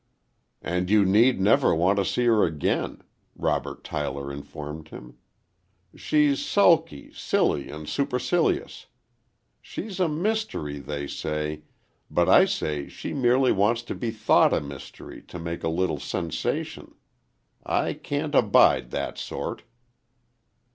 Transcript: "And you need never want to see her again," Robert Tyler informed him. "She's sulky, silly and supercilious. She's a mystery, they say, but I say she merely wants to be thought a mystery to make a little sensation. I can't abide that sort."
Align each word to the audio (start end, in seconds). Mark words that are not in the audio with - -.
"And 0.63 0.89
you 0.89 1.05
need 1.05 1.39
never 1.39 1.75
want 1.75 1.97
to 1.99 2.05
see 2.05 2.25
her 2.25 2.43
again," 2.43 3.03
Robert 3.35 3.83
Tyler 3.83 4.33
informed 4.33 4.87
him. 4.87 5.19
"She's 5.95 6.43
sulky, 6.43 7.13
silly 7.13 7.69
and 7.69 7.87
supercilious. 7.87 8.87
She's 9.61 9.99
a 9.99 10.09
mystery, 10.09 10.79
they 10.79 11.05
say, 11.05 11.65
but 12.09 12.27
I 12.27 12.45
say 12.45 12.87
she 12.87 13.13
merely 13.13 13.51
wants 13.51 13.83
to 13.83 13.93
be 13.93 14.09
thought 14.09 14.53
a 14.53 14.59
mystery 14.59 15.21
to 15.27 15.37
make 15.37 15.63
a 15.63 15.69
little 15.69 15.99
sensation. 15.99 16.95
I 17.63 17.93
can't 17.93 18.33
abide 18.33 18.89
that 18.89 19.19
sort." 19.19 19.61